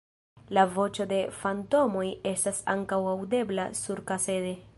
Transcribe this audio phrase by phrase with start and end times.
[0.57, 4.61] La voĉo de fantomoj estas ankaŭ aŭdebla surkasede.